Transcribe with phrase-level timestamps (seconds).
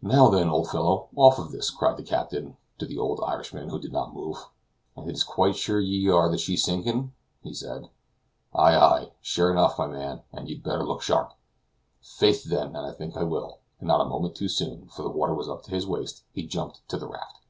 [0.00, 3.78] "Now then, old fellow, off of this!" cried the captain to the old Irishman, who
[3.78, 4.48] did not move.
[4.96, 7.90] "And is it quite sure ye are that she's sinkin'?" he said.
[8.54, 9.12] "Ay, ay!
[9.20, 11.34] sure enough, my man; and you'd better look sharp."
[12.00, 15.10] "Faith, then, and I think I will;" and not a moment too soon (for the
[15.10, 17.42] water was up to his waist) he jumped on to the raft.